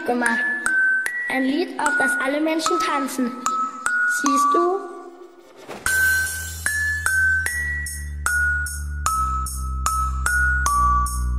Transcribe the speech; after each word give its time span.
Lied 0.00 0.06
gemacht. 0.06 0.40
Ein 1.28 1.44
Lied, 1.44 1.68
auf 1.78 1.96
das 1.98 2.12
alle 2.24 2.40
Menschen 2.40 2.78
tanzen. 2.80 3.30
Siehst 4.22 4.54
du? 4.54 4.78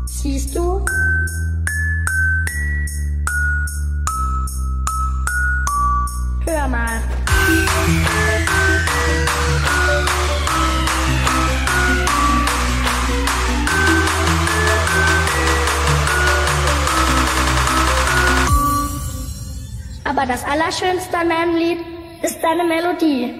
Siehst 0.05 0.55
du? 0.55 0.85
Hör 6.45 6.67
mal. 6.67 7.01
Aber 20.11 20.25
das 20.25 20.43
Allerschönste 20.43 21.17
an 21.17 21.29
meinem 21.29 21.55
Lied 21.55 21.79
ist 22.21 22.37
deine 22.41 22.65
Melodie. 22.65 23.33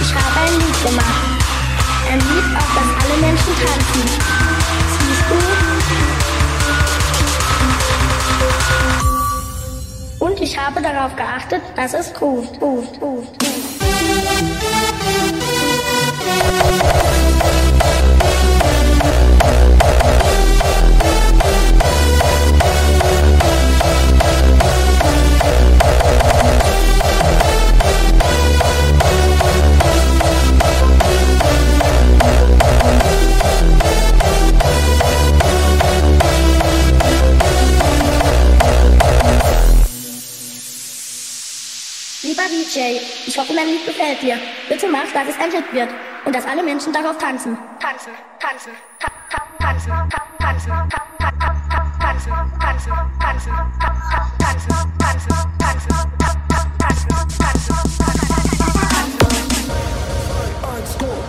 Ich 0.00 0.14
habe 0.14 0.40
ein 0.40 0.58
Lied 0.58 0.84
gemacht. 0.86 1.04
Ein 2.10 2.18
Lied, 2.18 2.56
auf 2.56 2.70
das 2.74 3.04
alle 3.04 3.20
Menschen 3.20 3.52
tanzen. 3.58 4.33
Habe 10.64 10.80
darauf 10.80 11.14
geachtet, 11.14 11.60
dass 11.76 11.92
es 11.92 12.10
ruft, 12.20 12.60
ruft, 12.60 13.00
ruft, 13.02 13.42
ruft. 13.42 13.84
Mein 43.64 43.74
Lied 43.74 43.86
gefällt 43.86 44.20
dir. 44.20 44.36
Bitte 44.68 44.88
mach, 44.88 45.10
dass 45.12 45.28
es 45.28 45.40
ein 45.40 45.50
Hit 45.50 45.72
wird 45.72 45.88
und 46.24 46.34
dass 46.34 46.44
alle 46.46 46.62
Menschen 46.62 46.92
darauf 46.92 47.16
tanzen. 47.18 47.56
Tanzen, 47.80 48.12
tanzen, 48.38 48.72
ta 49.00 49.08
ta 49.30 49.42
tanzen, 49.58 49.92
ta 50.10 50.22
tanzen, 50.38 50.70
ta 50.90 51.00
ta 51.18 51.30
ta 51.30 51.54
ta 51.70 51.84
tanzen, 52.00 52.32
tanzen, 52.60 52.92
tanzen, 53.20 53.52
ta 53.80 53.90
ta 54.10 54.26
tanzen, 54.38 54.76
tanzen, 54.98 55.32
tanzen, 55.58 55.98
ta 56.18 56.28
ta 56.48 56.60
tanzen, 56.78 57.08
tanzen, 57.08 57.54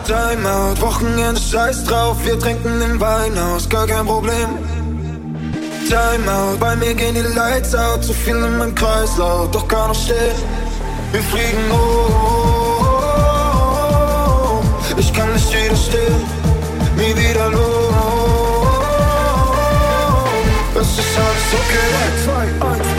Timeout, 0.06 0.81
Wochenende, 0.81 1.40
scheiß 1.40 1.85
drauf, 1.85 2.18
wir 2.25 2.38
trinken 2.38 2.79
den 2.79 3.00
Wein 3.00 3.38
aus, 3.38 3.69
gar 3.69 3.88
kein 3.88 4.06
Problem. 4.06 4.50
Timeout, 5.88 6.57
bei 6.59 6.75
mir 6.75 6.94
gehen 6.94 7.16
die 7.16 7.22
Lights 7.22 7.74
out, 7.74 8.03
zu 8.03 8.13
viel 8.13 8.35
in 8.35 8.57
meinem 8.57 8.75
Kreislauf, 8.75 9.50
doch 9.51 9.68
gar 9.68 9.90
nicht 9.90 10.03
stehen. 10.03 10.65
Wir 11.16 11.24
fliegen 11.24 11.72
hoch, 11.72 12.92
ich 14.98 15.14
kann 15.14 15.31
nicht 15.31 15.48
widerstehen, 15.50 16.26
nie 16.98 17.16
wieder 17.16 17.52
los. 17.52 17.62
Es 20.75 21.00
ist 21.00 21.18
alles 21.18 21.54
okay. 21.54 21.90
2, 22.25 22.68
1, 22.68 22.94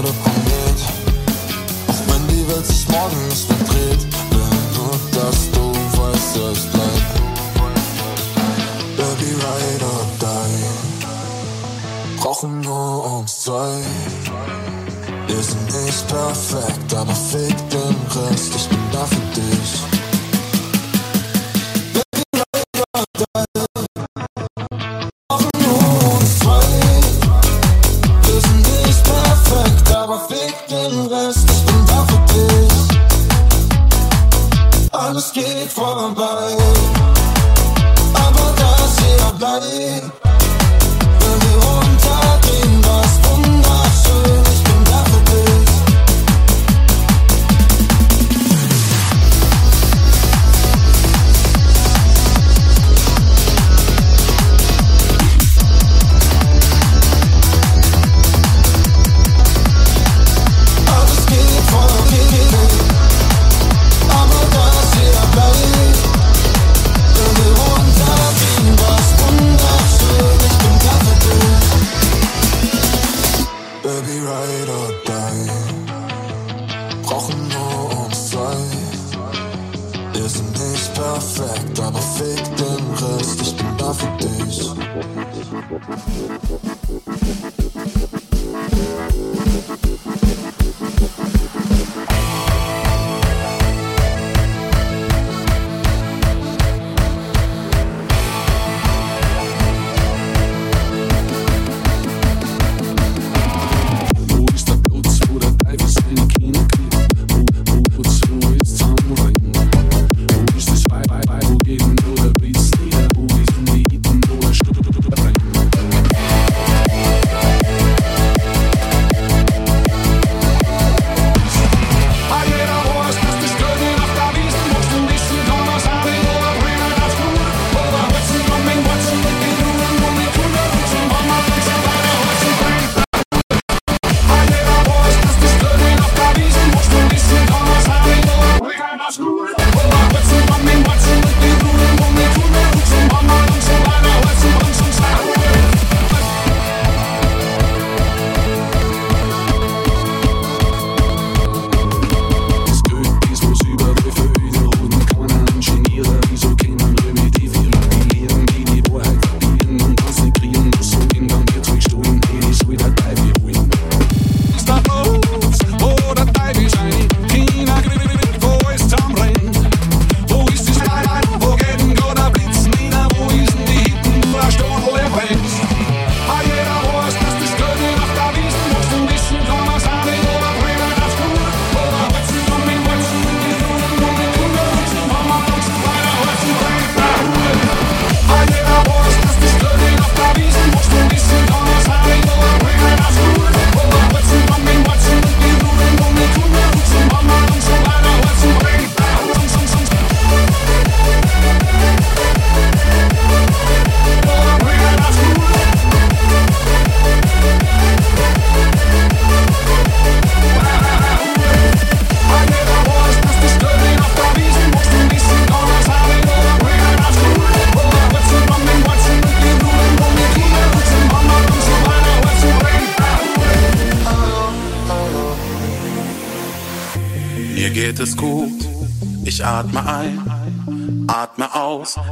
oder 0.00 0.12
Komet. 0.24 0.80
Auch 1.88 2.02
wenn 2.08 2.24
die 2.28 2.48
Welt 2.48 2.66
sich 2.66 2.88
morgen 2.88 3.28
nicht 3.28 3.46
verdreht. 3.46 4.02
Will 4.30 4.52
nur, 4.76 4.94
dass 5.12 5.38
du 5.52 5.62
weißt, 6.00 6.36
ja, 6.36 6.50
ich 6.52 6.66
bleib. 6.72 7.04
Baby, 8.96 9.30
ride 9.34 9.84
or 9.84 10.06
die. 10.20 10.64
Brauchen 12.18 12.60
nur 12.60 13.18
uns 13.18 13.40
zwei. 13.40 13.72
Wir 15.26 15.42
sind 15.42 15.66
nicht 15.66 16.08
perfekt, 16.08 16.94
aber 16.94 17.14
fick 17.14 17.56
den 17.70 17.96
Rest. 18.16 18.54
Ich 18.56 18.68
bin 18.68 18.78
da 18.92 19.04
für 19.04 19.40
dich. 19.40 19.49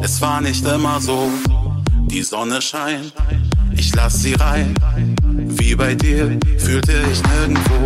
Es 0.02 0.20
war 0.20 0.40
nicht 0.40 0.66
immer 0.66 1.00
so. 1.00 1.30
Die 2.10 2.22
Sonne 2.22 2.60
scheint, 2.60 3.12
ich 3.74 3.94
lass 3.94 4.20
sie 4.20 4.34
rein. 4.34 4.74
Wie 5.24 5.74
bei 5.74 5.94
dir 5.94 6.38
fühlte 6.58 6.92
ich 7.10 7.22
nirgendwo. 7.22 7.78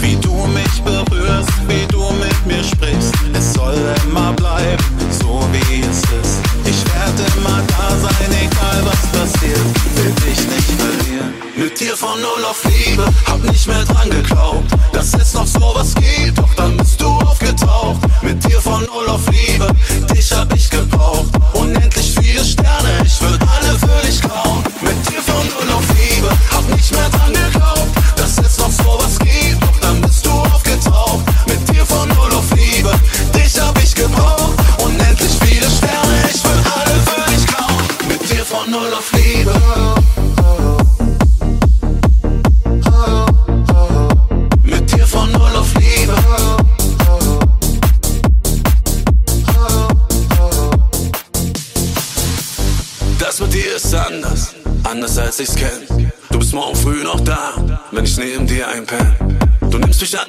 Wie 0.00 0.16
du 0.16 0.34
mich 0.48 0.82
berührst, 0.82 1.50
wie 1.68 1.86
du 1.88 2.02
mit 2.12 2.46
mir 2.46 2.64
sprichst. 2.64 3.14
Es 3.34 3.52
soll 3.54 3.76
immer 4.04 4.32
bleiben, 4.32 4.84
so 5.10 5.46
wie 5.52 5.80
es 5.80 5.98
ist. 5.98 6.40
Ich 6.64 6.84
werde 6.92 7.22
immer 7.36 7.62
da 7.68 7.90
sein, 7.98 8.30
egal 8.30 8.82
was 8.84 9.02
passiert. 9.12 9.60
Will 9.94 10.12
dich 10.26 10.38
nicht 10.38 10.70
verlieren. 10.80 11.34
Mit 11.56 11.78
dir 11.78 11.96
von 11.96 12.20
Null 12.20 12.44
auf 12.50 12.64
Liebe, 12.64 13.04
hab 13.26 13.42
nicht 13.44 13.66
mehr 13.68 13.84
dran 13.84 14.10
geglaubt, 14.10 14.72
dass 14.92 15.14
es 15.14 15.34
noch 15.34 15.46
sowas 15.46 15.94
gibt. 15.94 16.38
Doch 16.38 16.54
dann. 16.54 16.81
Mit 18.82 18.90
dir 18.90 19.58
von 19.58 19.91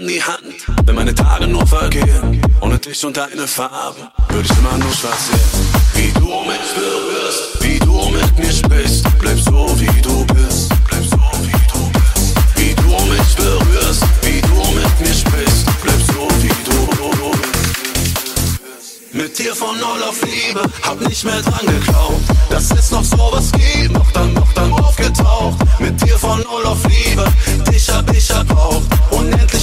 an 0.03 0.07
die 0.09 0.21
Hand, 0.21 0.85
wenn 0.85 0.95
meine 0.95 1.15
Tage 1.15 1.47
nur 1.47 1.65
vergehen. 1.65 2.41
Ohne 2.59 2.77
dich 2.77 3.05
und 3.05 3.15
deine 3.15 3.47
Farbe 3.47 4.11
würde 4.29 4.47
ich 4.49 4.57
immer 4.57 4.77
nur 4.77 4.91
schwarz 4.91 5.27
sehen. 5.27 5.73
Wie 5.93 6.11
du 6.19 6.27
mich 6.51 6.69
berührst, 6.75 7.43
wie 7.61 7.79
du 7.79 8.09
mit 8.09 8.37
mir 8.37 8.51
sprichst, 8.51 9.05
bleib 9.19 9.39
so 9.39 9.67
wie 9.79 10.01
du 10.01 10.25
bist. 10.25 10.69
Bleib 10.89 11.03
so 11.03 11.21
wie 11.45 11.59
du 11.71 11.91
bist. 11.93 12.35
Wie 12.55 12.73
du 12.75 12.89
mich 13.11 13.35
berührst, 13.35 14.03
wie 14.23 14.41
du 14.41 14.57
mit 14.77 14.99
mir 14.99 15.13
sprichst, 15.13 15.65
bleib 15.81 16.01
so 16.07 16.27
wie 16.41 16.49
du 16.49 16.87
bist. 16.87 17.03
Mit 19.13 19.37
dir 19.37 19.55
von 19.55 19.77
Null 19.79 20.03
auf 20.09 20.19
Liebe, 20.23 20.61
hab 20.81 20.99
nicht 21.07 21.23
mehr 21.23 21.39
dran 21.41 21.65
geglaubt, 21.67 22.23
dass 22.49 22.71
es 22.71 22.89
noch 22.89 23.03
sowas 23.03 23.51
gibt, 23.51 23.93
noch 23.93 24.11
dann, 24.11 24.33
noch 24.33 24.51
dann 24.53 24.73
aufgetaucht. 24.73 25.59
Mit 25.79 26.01
dir 26.01 26.17
von 26.17 26.39
Null 26.39 26.65
auf 26.65 26.79
Liebe, 26.87 27.23
dich 27.71 27.89
hab 27.89 28.11
ich 28.11 28.27
erbraucht, 28.31 28.83
unendlich 29.11 29.62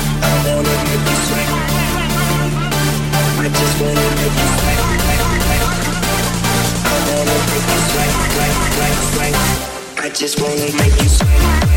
I 10.03 10.09
just 10.13 10.41
wanna 10.41 10.55
make 10.77 11.01
you 11.01 11.09
sweat. 11.09 11.70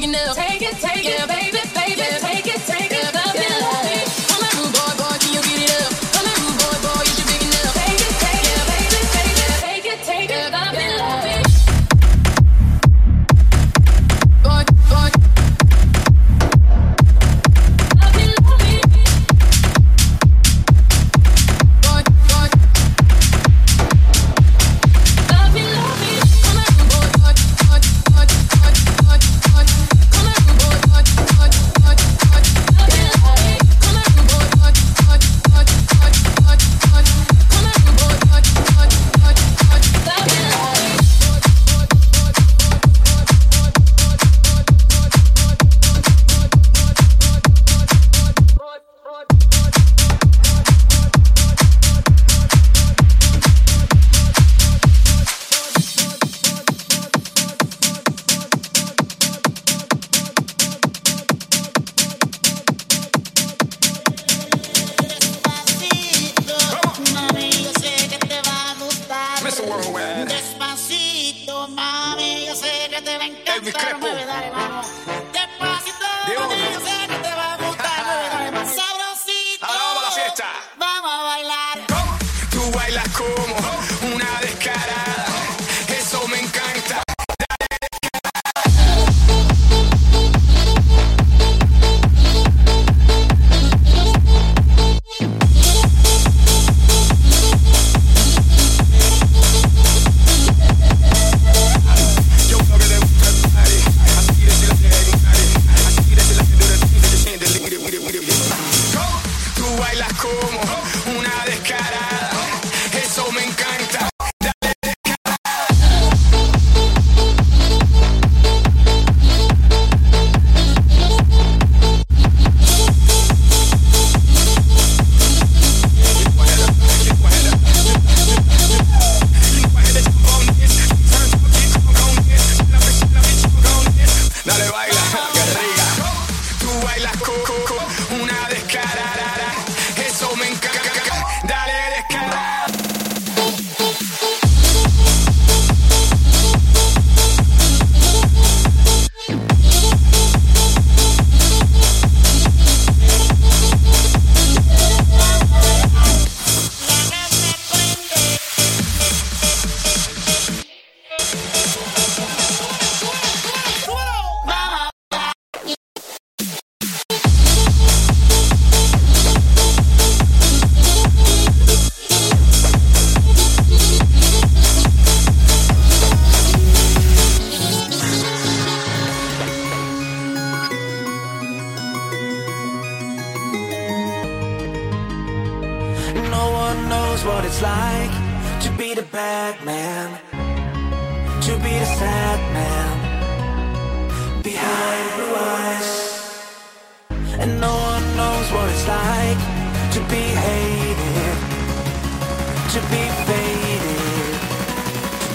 big 0.00 0.08
enough. 0.08 0.36
Take 0.36 0.62
it. 0.62 0.87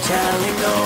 telling 0.04 0.56
no 0.60 0.83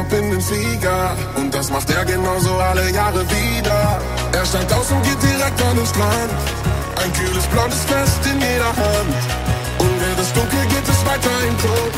ab 0.00 0.08
bin 0.08 0.30
den 0.30 0.40
Sieger. 0.40 1.16
Und 1.36 1.54
das 1.54 1.70
macht 1.70 1.90
er 1.90 2.04
genauso 2.04 2.52
alle 2.56 2.90
Jahre 2.90 3.22
wieder. 3.30 4.00
Er 4.32 4.46
steigt 4.46 4.72
aus 4.72 4.90
und 4.90 5.02
geht 5.02 5.22
direkt 5.22 5.60
an 5.62 5.76
den 5.76 5.86
Strand. 5.86 6.32
Ein 7.02 7.12
kühles 7.12 7.46
blondes 7.52 7.82
Fest 7.90 8.20
in 8.32 8.40
jeder 8.40 8.72
Hand. 8.84 9.14
Und 9.78 9.94
wird 10.00 10.18
es 10.18 10.32
dunkel, 10.32 10.62
geht 10.74 10.88
es 10.94 11.00
weiter 11.06 11.36
im 11.48 11.56
Club. 11.62 11.92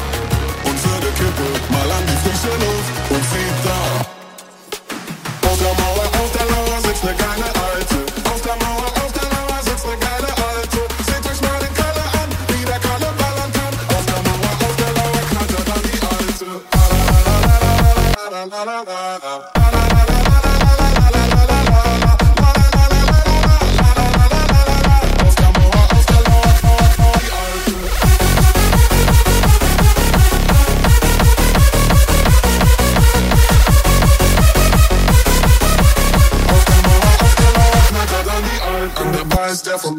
Und 0.64 0.78
für 0.84 0.98
die 1.04 1.12
Kippe 1.18 1.48
mal 1.72 1.90
an 1.96 2.04
die 2.10 2.18
frische 2.22 2.54
Luft 2.64 2.94
und 3.10 3.24
fliegt 3.30 3.64
da. 3.64 4.11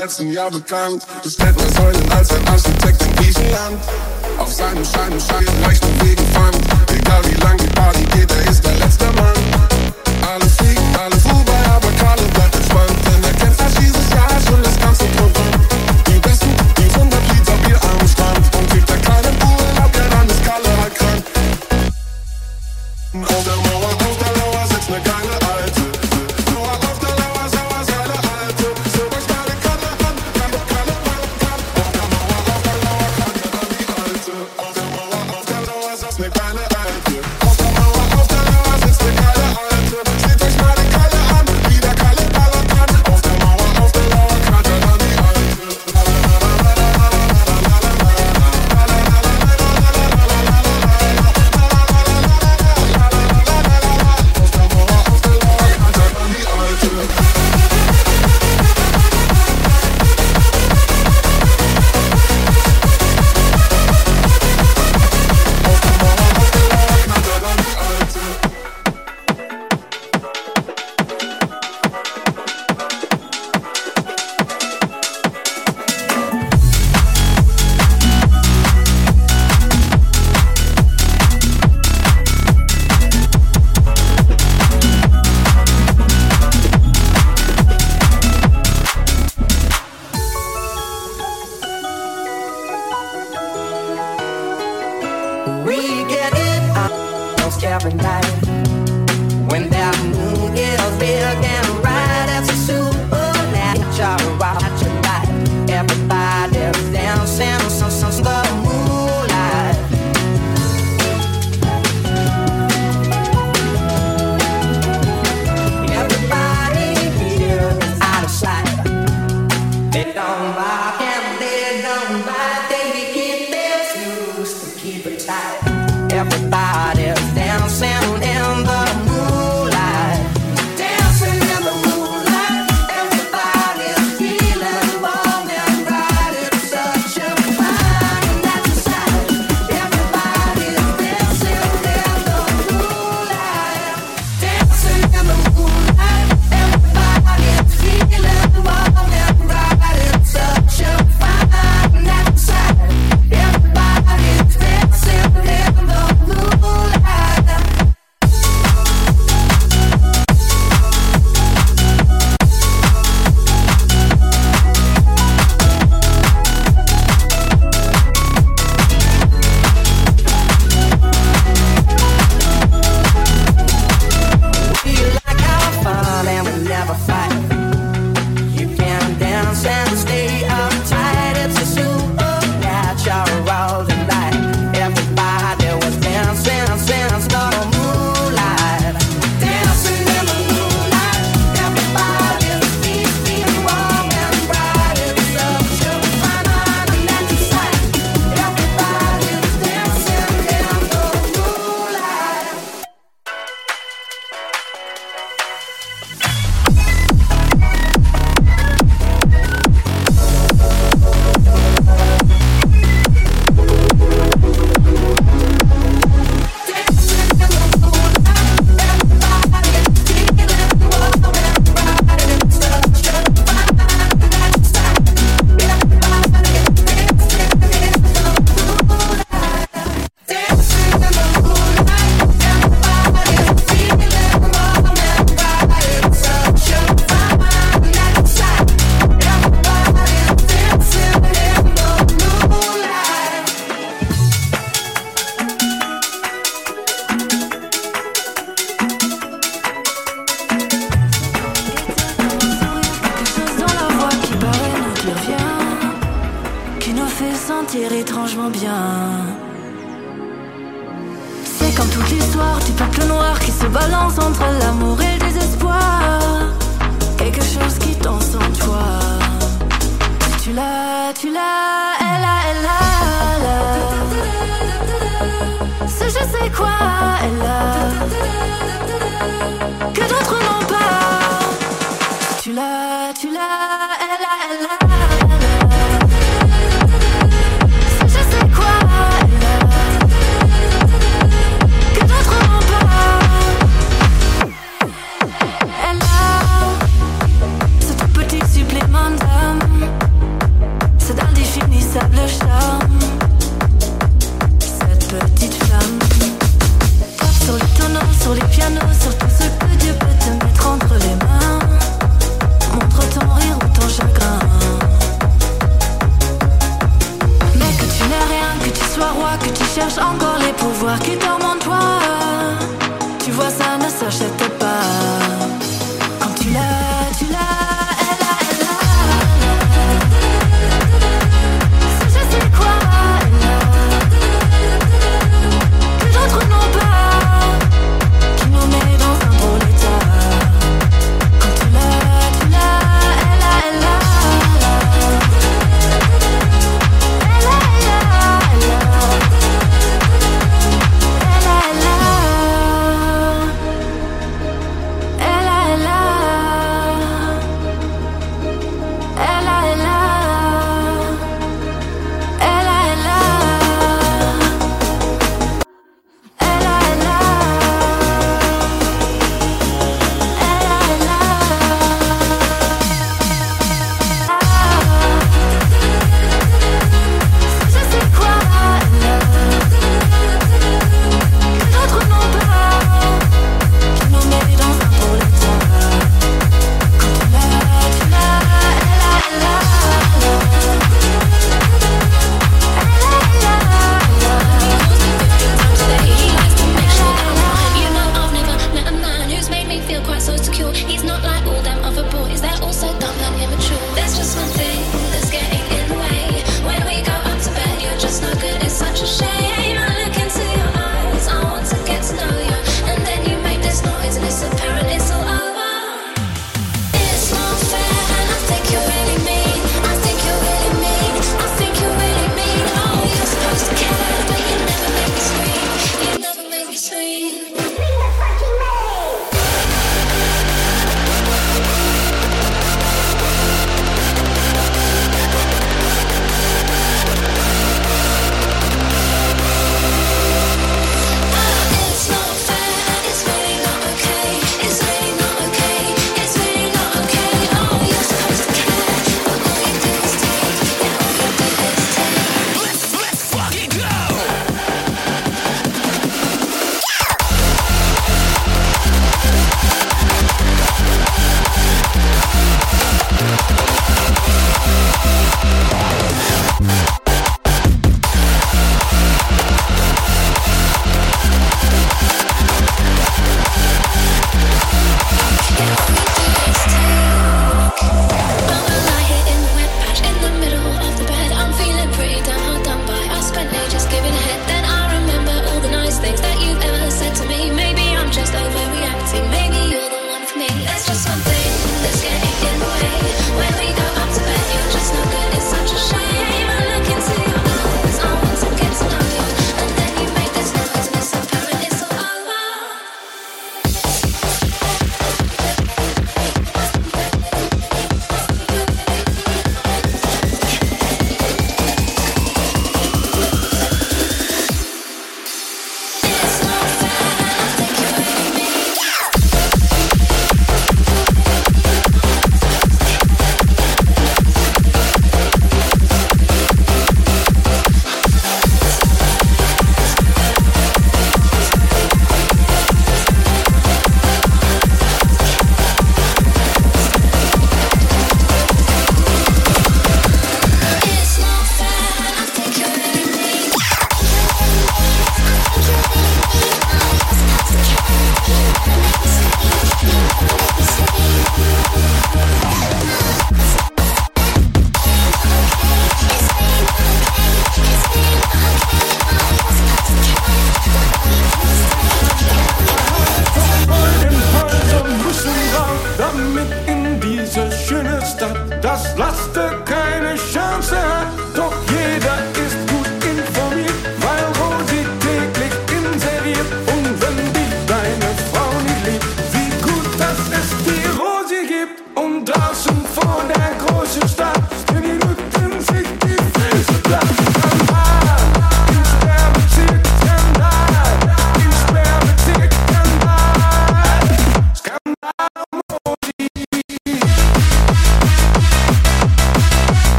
letzten 0.00 0.32
Jahr 0.32 0.50
bekannt. 0.50 1.06
Ist 1.24 1.38
älter 1.40 1.68
Säulen 1.74 2.12
als 2.12 2.32
ein 2.32 2.48
Architekt 2.48 3.02
in 3.02 3.14
Griechenland. 3.16 3.78
Auf 4.38 4.52
seinem 4.52 4.82
Schein 4.82 5.12
und 5.12 5.22
Schein 5.22 5.44
leicht 5.60 5.84
und 5.84 6.02
Wegen 6.02 6.26
fand. 6.32 6.56
Egal 6.90 7.22
wie 7.26 7.40
lang 7.40 7.58
die 7.58 7.66
Party 7.66 8.04
geht, 8.16 8.32
er 8.32 8.50
ist 8.50 8.64
der 8.64 8.76
letzte 8.76 9.04
Mann. 9.12 9.36
Alles 10.22 10.56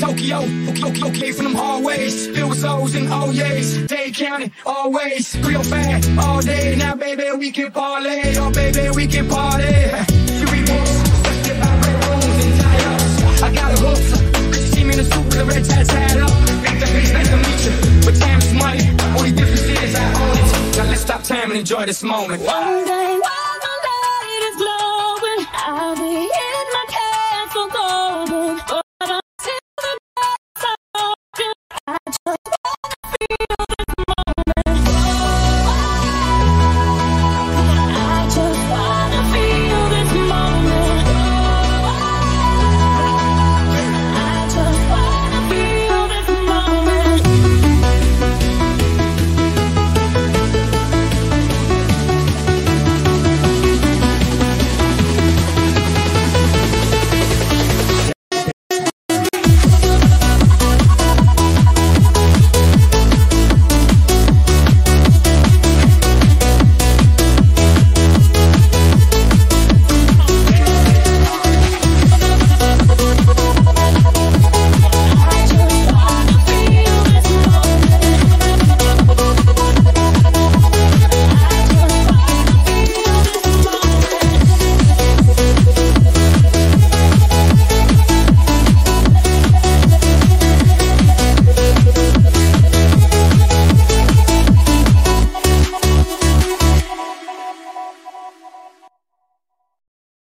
Tokyo. 0.00 0.40
Okay, 0.40 1.02
okay, 1.08 1.32
from 1.32 1.44
them 1.44 1.54
hallways. 1.54 2.26
Filled 2.28 2.50
with 2.50 2.64
O's 2.64 2.94
and 2.94 3.08
oh 3.10 3.30
O's. 3.30 3.78
Day 3.86 4.10
counting, 4.12 4.52
always. 4.66 5.36
Real 5.38 5.62
fat, 5.62 6.06
all 6.18 6.40
day. 6.42 6.76
Now, 6.76 6.94
baby, 6.94 7.24
we 7.38 7.50
can 7.50 7.72
parlay. 7.72 8.36
Oh, 8.36 8.50
baby, 8.50 8.90
we 8.94 9.06
can 9.06 9.28
party. 9.28 9.72
Three 10.44 10.64
books, 10.64 10.90
surrounded 11.24 11.60
by 11.60 11.72
red 11.80 12.04
rooms 12.04 12.44
and 12.44 12.60
tie-ups. 12.60 13.42
I 13.42 13.54
got 13.54 13.72
a 13.72 13.82
hook. 13.82 14.54
You 14.54 14.66
see 14.68 14.84
me 14.84 14.94
in 14.94 15.00
a 15.00 15.04
suit 15.04 15.24
with 15.24 15.36
a 15.36 15.44
red 15.44 15.64
tie 15.64 15.84
tied 15.84 16.18
up. 16.18 16.30
Big 16.62 16.80
the 16.80 16.86
face, 16.86 17.12
nice 17.12 17.28
to 17.28 17.36
meet 17.36 17.60
you. 17.64 17.72
But 18.04 18.20
time 18.20 18.38
is 18.38 18.52
money. 18.52 18.84
Only 19.16 19.32
difference 19.32 19.62
is 19.62 19.94
I 19.94 20.04
own 20.20 20.36
it. 20.36 20.76
Now 20.76 20.84
let's 20.90 21.00
stop 21.00 21.22
time 21.22 21.50
and 21.50 21.58
enjoy 21.58 21.86
this 21.86 22.02
moment. 22.02 22.42
One 22.42 22.84
day 22.84 23.20